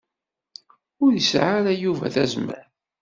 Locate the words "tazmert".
2.13-2.69